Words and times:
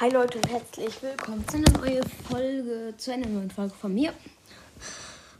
Hi 0.00 0.08
Leute 0.08 0.38
und 0.38 0.48
herzlich 0.48 1.02
willkommen 1.02 1.46
zu 1.46 1.58
einer 1.58 1.78
neuen 1.78 2.08
Folge, 2.08 2.94
zu 2.96 3.12
einer 3.12 3.26
neuen 3.26 3.50
Folge 3.50 3.74
von 3.74 3.92
mir. 3.92 4.14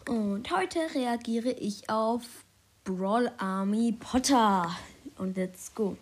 Und 0.07 0.51
heute 0.55 0.81
reagiere 0.95 1.49
ich 1.51 1.89
auf 1.89 2.45
Brawl 2.85 3.33
Army 3.39 3.97
Potter. 3.99 4.71
Und 5.17 5.39
let's 5.39 5.75
go. 5.75 5.97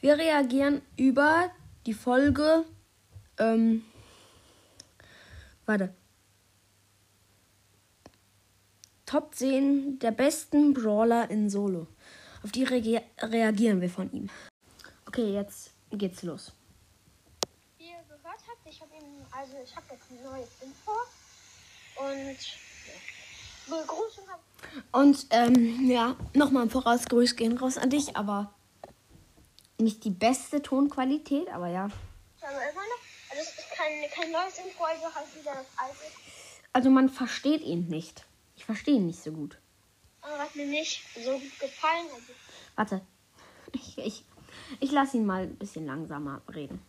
Wir 0.00 0.16
reagieren 0.16 0.80
über 0.96 1.50
die 1.84 1.92
Folge. 1.92 2.64
Ähm, 3.38 3.84
warte. 5.66 5.92
Top 9.04 9.34
10 9.34 9.98
der 9.98 10.12
besten 10.12 10.72
Brawler 10.72 11.30
in 11.30 11.50
Solo. 11.50 11.86
Auf 12.42 12.50
die 12.50 12.64
rea 12.64 13.02
reagieren 13.20 13.82
wir 13.82 13.90
von 13.90 14.10
ihm. 14.12 14.30
Okay, 15.06 15.34
jetzt 15.34 15.74
geht's 15.90 16.22
los. 16.22 16.54
Wie 17.78 17.84
ihr 17.84 18.02
gehört 18.08 18.42
habt, 18.48 18.57
ich 18.68 18.80
habe 18.80 18.94
ihm, 18.94 19.26
also 19.30 19.54
ich 19.64 19.74
habe 19.74 19.86
jetzt 19.90 20.10
ein 20.10 20.22
neues 20.22 20.48
Info 20.60 20.92
und 21.96 22.38
ja. 22.86 23.76
Begrüßung 23.76 24.24
Und 24.92 25.26
ähm, 25.30 25.90
ja, 25.90 26.16
nochmal 26.34 26.64
im 26.64 26.70
Voraus 26.70 27.04
Grüß 27.06 27.36
gehen 27.36 27.56
raus 27.56 27.78
an 27.78 27.90
dich, 27.90 28.16
aber 28.16 28.54
nicht 29.78 30.04
die 30.04 30.10
beste 30.10 30.62
Tonqualität, 30.62 31.48
aber 31.50 31.68
ja. 31.68 31.84
also 31.84 32.58
es 33.32 33.48
ist 33.48 33.70
kein, 33.76 34.10
kein 34.10 34.32
neues 34.32 34.58
Info, 34.58 34.84
also 34.84 35.14
halt 35.14 35.34
wieder 35.34 35.54
das 35.54 35.66
alte. 35.76 36.12
Also 36.72 36.90
man 36.90 37.08
versteht 37.08 37.62
ihn 37.62 37.88
nicht. 37.88 38.24
Ich 38.56 38.64
verstehe 38.64 38.96
ihn 38.96 39.06
nicht 39.06 39.22
so 39.22 39.32
gut. 39.32 39.58
Aber 40.20 40.38
hat 40.38 40.54
mir 40.54 40.66
nicht 40.66 41.02
so 41.14 41.32
gut 41.32 41.60
gefallen. 41.60 42.06
Also 42.14 42.32
Warte. 42.76 43.00
Ich, 43.72 43.98
ich, 43.98 44.24
ich 44.80 44.90
lasse 44.90 45.16
ihn 45.18 45.26
mal 45.26 45.42
ein 45.42 45.56
bisschen 45.56 45.86
langsamer 45.86 46.42
reden. 46.54 46.82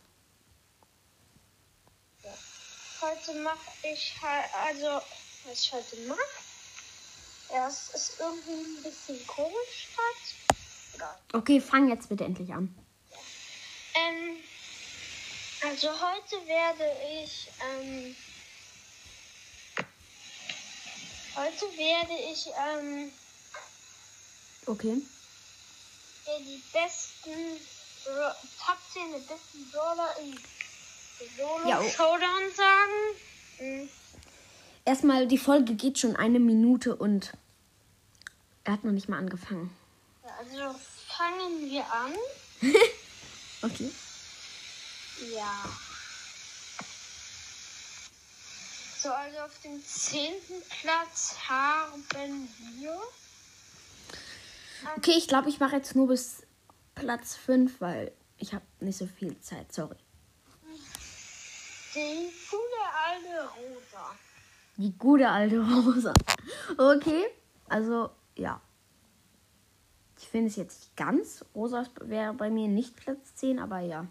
Heute 3.01 3.33
mache 3.41 3.71
ich 3.83 4.17
halt, 4.21 4.53
also 4.53 5.01
was 5.45 5.63
ich 5.63 5.73
heute 5.73 5.95
mache, 6.07 6.19
ja, 7.49 7.67
es 7.67 7.89
ist 7.93 8.19
irgendwie 8.19 8.51
ein 8.51 8.83
bisschen 8.83 9.25
komisch 9.27 9.89
halt. 9.97 11.15
Okay, 11.33 11.61
fang 11.61 11.89
jetzt 11.89 12.09
bitte 12.09 12.25
endlich 12.25 12.53
an. 12.53 12.75
Ähm, 13.95 14.37
also 15.63 15.89
heute 15.89 16.47
werde 16.47 17.23
ich, 17.23 17.51
ähm, 17.61 18.15
heute 21.35 21.65
werde 21.77 22.13
ich, 22.31 22.47
ähm, 22.47 23.11
Okay. 24.65 25.01
die 26.45 26.63
besten, 26.71 27.59
Top 28.03 28.77
10 28.93 29.11
der 29.11 29.19
besten 29.19 29.69
Brawler 29.71 30.15
in 30.19 30.31
Oh. 31.41 31.89
Showdown 31.89 32.51
sagen. 32.55 33.15
Mhm. 33.59 33.89
Erstmal, 34.85 35.27
die 35.27 35.37
Folge 35.37 35.75
geht 35.75 35.99
schon 35.99 36.15
eine 36.15 36.39
Minute 36.39 36.95
und 36.95 37.33
er 38.63 38.73
hat 38.73 38.83
noch 38.83 38.91
nicht 38.91 39.09
mal 39.09 39.17
angefangen. 39.17 39.75
Ja, 40.23 40.31
also 40.39 40.79
fangen 41.07 41.69
wir 41.69 41.83
an. 41.91 42.13
Okay. 43.61 43.91
Ja. 45.35 45.65
So, 48.97 49.09
also 49.09 49.39
auf 49.39 49.61
dem 49.61 49.83
zehnten 49.85 50.63
Platz 50.81 51.35
haben 51.47 52.05
wir. 52.77 52.97
Okay, 54.95 55.15
ich 55.17 55.27
glaube, 55.27 55.49
ich 55.49 55.59
mache 55.59 55.75
jetzt 55.75 55.95
nur 55.95 56.07
bis 56.07 56.43
Platz 56.95 57.35
5, 57.35 57.81
weil 57.81 58.13
ich 58.37 58.53
habe 58.53 58.63
nicht 58.79 58.97
so 58.97 59.07
viel 59.07 59.37
Zeit. 59.41 59.73
Sorry. 59.73 59.97
Die 61.95 62.31
gute 62.49 62.81
alte 63.05 63.49
Rosa. 63.49 64.15
Die 64.77 64.97
gute 64.97 65.29
alte 65.29 65.59
Rosa. 65.59 66.13
Okay, 66.77 67.25
also 67.67 68.11
ja. 68.35 68.61
Ich 70.17 70.27
finde 70.27 70.47
es 70.47 70.55
jetzt 70.55 70.81
nicht 70.81 70.97
ganz. 70.97 71.45
Rosa 71.55 71.85
wäre 72.01 72.33
bei 72.33 72.49
mir 72.49 72.67
nicht 72.67 72.95
Platz 72.95 73.35
10, 73.35 73.59
aber 73.59 73.79
ja. 73.79 74.05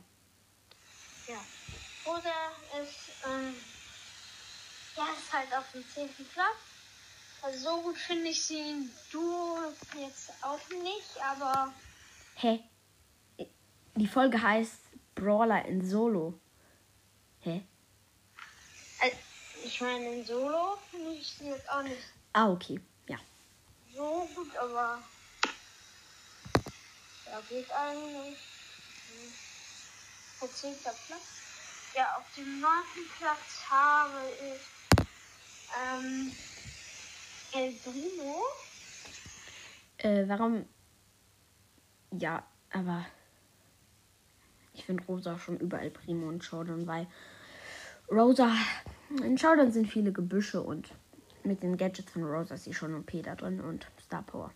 Ja. 1.26 1.40
Rosa 2.06 2.82
ist, 2.82 3.26
ähm, 3.26 3.54
ja, 4.96 5.04
ist 5.04 5.32
halt 5.32 5.56
auf 5.56 5.70
dem 5.72 5.84
zehnten 5.88 6.24
Platz. 6.32 6.56
Also 7.42 7.58
so 7.58 7.82
gut 7.82 7.96
finde 7.96 8.28
ich 8.28 8.42
sie 8.42 8.90
du 9.12 9.56
jetzt 9.96 10.32
auch 10.42 10.58
nicht, 10.82 11.22
aber 11.22 11.72
Hä? 12.34 12.60
Die 13.96 14.06
Folge 14.06 14.40
heißt 14.40 14.80
Brawler 15.14 15.64
in 15.64 15.84
Solo. 15.84 16.38
Hä? 17.48 17.62
äh, 19.00 19.10
ich 19.64 19.80
meine 19.80 20.12
in 20.12 20.24
Solo 20.24 20.76
finde 20.90 21.12
ich 21.12 21.26
sie 21.32 21.46
jetzt 21.48 21.66
auch 21.70 21.82
nicht 21.82 22.04
Ah, 22.34 22.50
okay. 22.50 22.78
Ja. 23.08 23.16
so 23.94 24.28
gut, 24.34 24.54
aber 24.56 25.02
ja, 27.24 27.40
geht 27.48 27.70
eigentlich. 27.70 28.38
Hm. 29.08 30.50
Zehnter 30.52 30.94
Platz. 31.06 31.42
Ja, 31.96 32.16
auf 32.18 32.30
dem 32.32 32.60
neunten 32.60 33.08
Platz 33.18 33.64
habe 33.70 34.30
ich 34.30 34.70
ähm, 35.82 36.30
El 37.54 37.72
Primo. 37.78 38.44
Äh, 39.98 40.28
warum? 40.28 40.68
Ja, 42.12 42.46
aber 42.70 43.06
ich 44.74 44.84
finde 44.84 45.04
Rosa 45.06 45.38
schon 45.38 45.58
überall 45.58 45.90
Primo 45.90 46.28
und 46.28 46.44
Showdown, 46.44 46.86
weil 46.86 47.08
Rosa, 48.10 48.54
in 49.22 49.36
Showdown 49.36 49.70
sind 49.70 49.86
viele 49.86 50.12
Gebüsche 50.12 50.62
und 50.62 50.88
mit 51.44 51.62
den 51.62 51.76
Gadgets 51.76 52.12
von 52.12 52.24
Rosa 52.24 52.54
ist 52.54 52.64
sie 52.64 52.72
schon 52.74 52.94
OP 52.94 53.10
da 53.22 53.34
drin 53.34 53.60
und 53.60 53.86
Star 54.04 54.22
Power. 54.22 54.50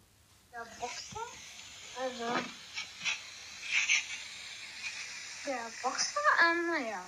Der 0.52 0.60
Boxer. 0.80 1.20
Also. 2.00 2.42
Der 5.46 5.58
Boxer, 5.82 6.20
ähm, 6.50 6.66
naja. 6.70 7.04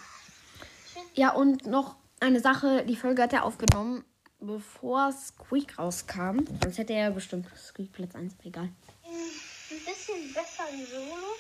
Ja, 1.15 1.31
und 1.31 1.67
noch 1.67 1.97
eine 2.21 2.41
Sache, 2.41 2.85
die 2.85 2.97
Folge 2.97 3.23
hat 3.23 3.33
er 3.33 3.45
aufgenommen, 3.45 4.05
bevor 4.39 5.13
Squeak 5.13 5.79
rauskam. 5.79 6.41
Sonst 6.63 6.79
hätte 6.79 6.93
er 6.93 7.09
ja 7.09 7.11
bestimmt 7.11 7.47
Squeak 7.57 7.93
Platz 7.93 8.15
1, 8.15 8.35
egal. 8.45 8.65
Ein 8.65 9.85
bisschen 9.85 10.33
besser 10.35 10.69
in 10.71 10.87
Solo. 10.87 11.37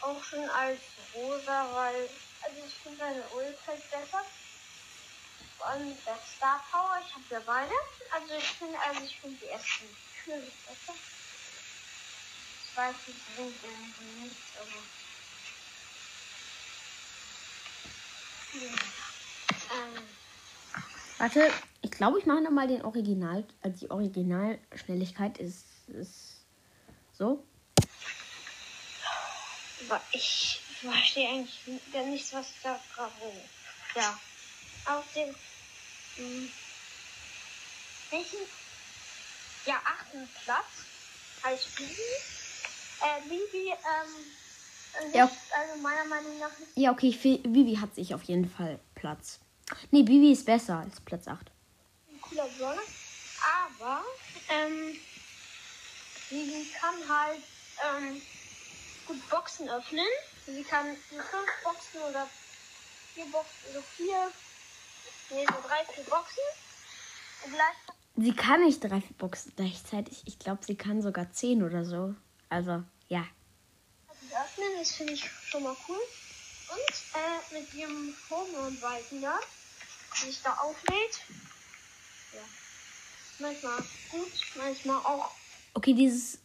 Auch 0.00 0.22
schon 0.22 0.48
als 0.50 0.80
Rosa, 1.14 1.74
weil. 1.74 2.08
Also 2.42 2.64
ich 2.66 2.74
finde 2.82 2.98
seine 2.98 3.28
Ult 3.30 3.66
halt 3.66 3.90
besser. 3.90 4.24
Vor 5.58 5.66
allem 5.66 5.96
der 6.06 6.18
Star 6.24 6.62
Power. 6.70 6.98
Ich 7.06 7.14
habe 7.14 7.24
ja 7.30 7.40
beide. 7.44 7.74
Also 8.12 8.34
ich 8.34 8.48
finde, 8.52 8.78
also 8.80 9.04
ich 9.04 9.20
finde 9.20 9.36
die 9.38 9.48
ersten 9.48 9.84
natürlich 10.26 10.54
besser. 10.66 10.94
Ich 12.62 12.76
weiß, 12.76 12.96
die 13.06 13.12
bringt 13.34 13.62
irgendwie 13.62 14.24
nichts, 14.24 14.56
aber. 14.56 14.82
Ähm. 19.74 20.08
Warte, 21.18 21.52
ich 21.82 21.90
glaube, 21.90 22.18
ich 22.18 22.26
mache 22.26 22.40
nochmal 22.40 22.68
den 22.68 22.84
Original. 22.84 23.44
Also 23.62 23.80
die 23.80 23.90
Originalschnelligkeit 23.90 25.38
ist, 25.38 25.66
ist 25.88 26.46
so. 27.12 27.44
Aber 29.88 30.02
ich 30.12 30.60
verstehe 30.80 31.28
eigentlich 31.28 31.60
gar 31.92 32.04
nicht, 32.04 32.32
was 32.32 32.46
da 32.62 32.78
gerade. 32.94 33.12
Ja. 33.94 34.18
Auf 34.86 35.04
dem. 35.14 35.34
Hm, 36.16 36.50
welchen? 38.10 38.38
Ja, 39.66 39.80
achten 39.84 40.28
Platz 40.44 40.64
heißt 41.44 41.76
Bibi. 41.76 41.92
Äh, 41.92 43.20
Bibi, 43.28 43.68
ähm. 43.70 45.12
Ja. 45.14 45.30
Also 45.56 45.80
meiner 45.82 46.04
Meinung 46.04 46.38
nach 46.40 46.50
nicht 46.58 46.72
Ja, 46.74 46.90
okay, 46.90 47.10
ich 47.10 47.18
find, 47.18 47.44
Vivi 47.54 47.76
hat 47.76 47.94
sich 47.94 48.12
auf 48.12 48.24
jeden 48.24 48.50
Fall 48.50 48.80
Platz. 48.96 49.38
Nee, 49.92 50.06
Vivi 50.06 50.32
ist 50.32 50.44
besser 50.44 50.78
als 50.78 51.00
Platz 51.00 51.28
8. 51.28 51.46
ein 52.10 52.20
cooler 52.20 52.48
Brawler. 52.58 52.82
Aber, 53.64 54.02
ähm. 54.48 54.98
Bibi 56.28 56.66
kann 56.80 57.08
halt, 57.08 57.42
ähm. 57.96 58.22
Gut 59.10 59.28
Boxen 59.28 59.68
öffnen. 59.68 60.06
Sie 60.46 60.62
kann 60.62 60.96
fünf 61.08 61.50
Boxen 61.64 62.00
oder 62.08 62.28
vier 63.14 63.26
Boxen, 63.26 63.74
so 63.74 63.82
vier. 63.96 64.30
Nee, 65.30 65.46
so 65.46 65.68
drei, 65.68 65.84
vier 65.92 66.04
Boxen. 66.04 66.42
Und 68.14 68.24
Sie 68.24 68.34
kann 68.34 68.60
nicht 68.60 68.80
drei 68.84 69.02
Boxen 69.18 69.52
gleichzeitig. 69.56 70.22
Ich 70.26 70.38
glaube, 70.38 70.64
sie 70.64 70.76
kann 70.76 71.02
sogar 71.02 71.32
10 71.32 71.62
oder 71.62 71.84
so. 71.84 72.14
Also, 72.48 72.82
ja. 73.08 73.24
öffnen, 74.10 74.68
das 74.78 74.92
finde 74.92 75.14
ich 75.14 75.24
schon 75.24 75.62
mal 75.62 75.76
cool. 75.88 75.96
Und 75.96 77.58
äh, 77.58 77.60
mit 77.60 77.74
ihrem 77.74 78.14
Hormonbalken 78.28 79.22
da, 79.22 79.38
die 80.16 80.26
sich 80.26 80.42
da 80.42 80.54
auflädt. 80.54 81.20
Ja. 82.32 82.40
Manchmal 83.38 83.78
gut, 84.10 84.32
manchmal 84.56 84.98
auch. 84.98 85.30
Okay, 85.74 85.94
dieses 85.94 86.38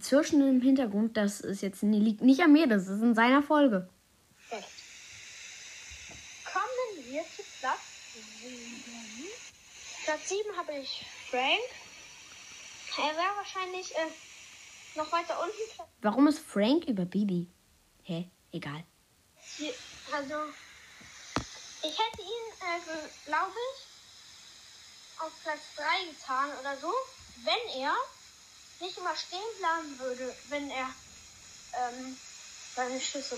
Zirschen 0.00 0.46
im 0.46 0.60
Hintergrund, 0.60 1.16
das 1.16 1.40
ist 1.40 1.62
jetzt 1.62 1.82
liegt 1.82 2.22
nicht 2.22 2.40
an 2.40 2.52
mir, 2.52 2.66
das 2.66 2.88
ist 2.88 3.02
in 3.02 3.14
seiner 3.14 3.42
Folge. 3.42 3.88
schlecht. 4.48 4.80
vierte 7.10 7.42
Platz. 7.60 7.80
Sieben. 8.40 9.28
Platz 10.04 10.28
7 10.28 10.56
habe 10.56 10.72
ich 10.78 11.04
Frank. 11.30 11.60
Er 12.98 13.16
wäre 13.16 13.36
wahrscheinlich 13.36 13.94
äh, 13.94 14.06
noch 14.96 15.10
weiter 15.12 15.40
unten. 15.42 15.90
Warum 16.02 16.26
ist 16.28 16.38
Frank 16.38 16.84
über 16.84 17.04
Bibi? 17.04 17.48
Hä? 18.02 18.30
Egal. 18.52 18.84
Also, 20.12 20.34
ich 21.82 21.98
hätte 21.98 22.22
ihn, 22.22 22.46
äh, 22.60 23.26
glaube 23.26 23.52
ich, 23.72 25.20
auf 25.20 25.32
Platz 25.42 25.60
3 25.76 25.84
getan 26.10 26.50
oder 26.60 26.76
so, 26.76 26.92
wenn 27.44 27.82
er 27.82 27.94
nicht 28.80 28.98
immer 28.98 29.14
stehen 29.14 29.40
bleiben 29.58 29.98
würde, 29.98 30.34
wenn 30.48 30.70
er 30.70 30.88
ähm, 31.74 32.16
seine 32.74 33.00
Schüsse 33.00 33.36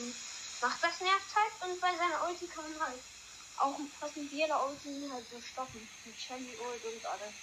macht. 0.60 0.82
Das 0.82 1.00
nervt 1.00 1.34
halt 1.34 1.70
und 1.70 1.80
bei 1.80 1.90
seiner 1.96 2.28
Ulti 2.28 2.46
kann 2.46 2.64
man 2.70 2.88
halt 2.88 3.00
auch 3.58 3.78
fast 3.98 4.16
mit 4.16 4.30
jeder 4.32 4.66
Ulti 4.66 5.08
halt 5.10 5.24
so 5.30 5.40
stoppen. 5.40 5.88
Mit 6.04 6.16
Shelly 6.16 6.56
Ult 6.56 6.84
und 6.84 7.06
alles. 7.06 7.34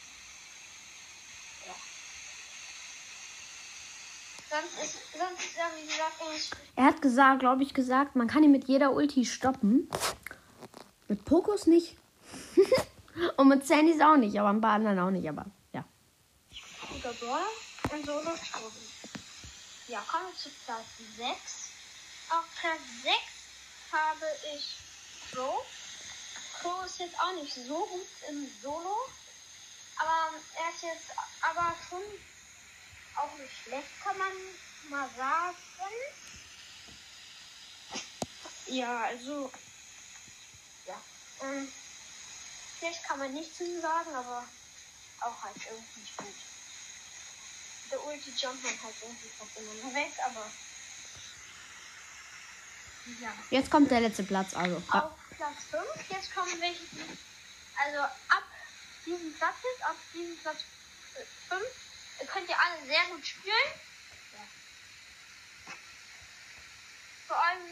Ja. 1.65 1.75
Sonst 4.49 4.83
ist, 4.83 4.97
sonst 5.17 5.45
ist 5.45 5.57
er, 5.57 5.69
wie 5.77 5.85
gesagt, 5.85 6.57
Er 6.75 6.85
hat 6.85 7.01
gesagt, 7.01 7.39
glaube 7.39 7.63
ich, 7.63 7.73
gesagt, 7.73 8.15
man 8.15 8.27
kann 8.27 8.43
ihn 8.43 8.51
mit 8.51 8.67
jeder 8.67 8.93
Ulti 8.93 9.25
stoppen. 9.25 9.89
Mit 11.07 11.25
Pokus 11.25 11.67
nicht. 11.67 11.97
Und 13.37 13.47
mit 13.49 13.67
Sandys 13.67 13.99
auch 14.01 14.15
nicht, 14.15 14.39
aber 14.39 14.49
ein 14.49 14.61
paar 14.61 14.73
anderen 14.73 14.99
auch 14.99 15.09
nicht, 15.09 15.27
aber 15.27 15.45
ja. 15.73 15.83
guter 16.89 17.11
Brawler 17.13 17.47
und 17.91 18.06
Solo 18.06 18.31
Tobi. 18.51 18.89
Ja, 19.88 20.01
kommen 20.01 20.27
wir 20.27 20.38
zu 20.38 20.50
Platz 20.65 20.86
6. 21.18 21.38
Auf 22.30 22.45
Platz 22.59 22.81
6 23.03 23.15
habe 23.91 24.25
ich 24.56 24.75
Pro. 25.31 25.65
Pro 26.62 26.81
ist 26.83 27.00
jetzt 27.00 27.19
auch 27.19 27.33
nicht 27.33 27.53
so 27.53 27.86
gut 27.86 28.07
im 28.30 28.51
Solo. 28.62 28.95
Aber 29.97 30.38
er 30.56 30.69
ist 30.74 30.83
jetzt 30.83 31.18
aber 31.41 31.75
schon 31.89 32.03
auch 33.15 33.38
nicht 33.38 33.53
schlecht, 33.63 33.88
kann 34.03 34.18
man 34.18 34.31
mal 34.89 35.09
sagen. 35.18 35.57
Ja, 38.68 39.06
also. 39.06 39.51
Ja. 40.85 41.01
Ähm, 41.42 41.71
schlecht 42.77 43.03
kann 43.03 43.19
man 43.19 43.33
nichts 43.33 43.57
zu 43.57 43.81
sagen, 43.81 44.13
aber 44.13 44.47
auch 45.21 45.44
halt 45.44 45.57
irgendwie 45.69 46.00
nicht 46.00 46.18
gut. 46.18 46.35
Der 47.91 48.06
Ulti 48.06 48.31
jumpt 48.38 48.63
man 48.63 48.83
halt 48.83 48.95
irgendwie 49.01 49.30
fast 49.30 49.57
immer 49.57 49.94
weg, 49.95 50.13
aber. 50.25 50.51
Ja. 53.21 53.33
Jetzt 53.50 53.71
kommt 53.71 53.89
der 53.89 54.01
letzte 54.01 54.24
Platz, 54.24 54.53
also. 54.53 54.77
Auf 54.91 55.12
Platz 55.36 55.63
5. 55.71 55.83
Jetzt 56.09 56.36
kommen 56.36 56.62
welche. 56.62 56.83
Also 57.83 58.00
ab 58.01 58.44
diesem 59.06 59.33
Platz 59.33 59.56
jetzt, 59.63 59.89
auf 59.89 59.95
diesem 60.13 60.38
Platz 60.38 60.63
5, 61.47 61.63
könnt 62.27 62.50
ihr 62.50 62.62
alle 62.62 62.86
sehr 62.86 63.03
gut 63.06 63.25
spielen. 63.25 63.56
Ja. 64.33 65.74
Vor 67.27 67.38
allem 67.38 67.63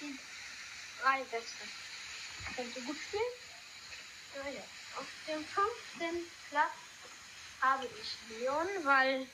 die 0.00 0.18
drei 1.02 1.22
Besten. 1.24 1.68
Könnt 2.56 2.76
ihr 2.76 2.82
gut 2.82 2.96
spielen. 2.96 3.22
Ja, 4.36 4.50
ja. 4.50 4.64
Auf 4.96 5.06
dem 5.26 5.44
fünften 5.44 6.30
Platz 6.48 6.72
habe 7.60 7.86
ich 8.00 8.38
Leon, 8.38 8.68
weil 8.84 9.26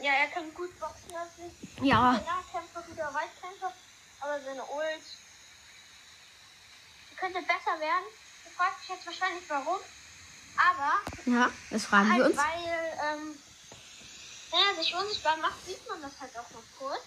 ja, 0.00 0.12
er 0.12 0.28
kann 0.28 0.54
gut 0.54 0.78
boxen 0.80 1.10
lassen. 1.10 1.56
Ja. 1.82 2.12
Nahkämpfer, 2.12 2.82
guter 2.82 3.12
Weitkämpfer, 3.14 3.72
aber 4.20 4.40
seine 4.40 4.64
Ult 4.64 5.02
könnte 7.18 7.40
besser 7.42 7.78
werden. 7.78 8.04
Du 8.44 8.50
fragst 8.50 8.82
dich 8.82 8.88
jetzt 8.90 9.06
wahrscheinlich 9.06 9.44
warum, 9.48 9.78
aber 10.56 11.00
Ja, 11.26 11.50
das 11.70 11.84
fragen 11.84 12.08
wir 12.08 12.14
halt 12.24 12.26
uns. 12.32 12.36
weil 12.36 12.98
ähm, 13.04 13.38
wenn 14.50 14.60
er 14.76 14.82
sich 14.82 14.94
unsichtbar 14.94 15.36
macht, 15.38 15.64
sieht 15.66 15.86
man 15.88 16.02
das 16.02 16.12
halt 16.20 16.36
auch 16.36 16.50
noch 16.50 16.64
kurz. 16.78 17.02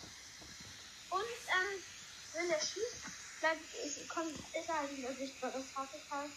Und 1.09 1.21
ähm, 1.21 1.83
wenn 2.33 2.50
er 2.50 2.59
schießt, 2.59 3.39
bleibt, 3.39 3.62
ist, 3.86 4.09
kommt, 4.09 4.33
ist 4.38 4.68
er 4.69 4.80
halt 4.80 4.91
nicht 4.91 5.01
mehr 5.03 5.15
sichtbar. 5.15 5.51
Das 5.51 5.63
hasse 5.75 5.98
ich 5.98 6.12
halt. 6.12 6.31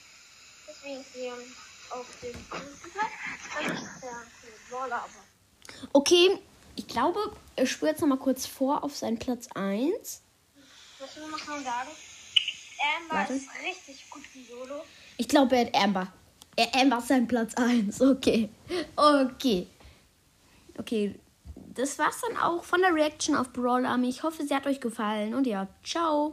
Deswegen 0.69 1.01
ist 1.01 1.15
Leon 1.15 1.57
auf 1.91 2.07
dem 2.21 2.45
Platz. 2.49 3.13
Ich 3.61 3.67
ist 3.67 4.03
der 4.03 4.27
Brawler, 4.69 5.03
aber 5.03 5.25
Okay, 5.93 6.39
ich 6.77 6.87
glaube, 6.87 7.19
ich 7.57 7.71
spüre 7.71 7.91
jetzt 7.91 8.01
noch 8.01 8.09
mal 8.09 8.19
kurz 8.19 8.47
vor 8.47 8.85
auf 8.85 8.97
seinen 8.97 9.19
Platz 9.19 9.49
1. 9.55 10.23
was 10.99 11.17
will 11.17 11.27
man 11.27 11.41
sagen? 11.41 11.91
Amber 12.97 13.15
Warte. 13.15 13.33
ist 13.35 13.49
richtig 13.67 14.09
gut 14.11 14.23
im 14.35 14.47
Solo. 14.47 14.83
Ich 15.17 15.29
glaube, 15.29 15.57
er 15.57 15.67
hat 15.67 15.75
Amber. 15.75 16.13
Er 16.57 16.75
Amber 16.75 16.99
ist 16.99 17.09
sein 17.09 17.27
Platz 17.27 17.55
1. 17.55 18.01
Okay. 18.01 18.49
Okay. 18.97 19.67
Okay. 20.79 21.15
Das 21.75 21.99
war's 21.99 22.21
dann 22.27 22.37
auch 22.37 22.65
von 22.65 22.81
der 22.81 22.95
Reaction 22.95 23.37
auf 23.37 23.53
Brawl 23.53 23.87
Army. 23.87 24.09
Ich 24.09 24.23
hoffe, 24.23 24.45
sie 24.47 24.55
hat 24.55 24.67
euch 24.67 24.81
gefallen. 24.81 25.35
Und 25.35 25.47
ja, 25.47 25.69
ciao. 25.85 26.33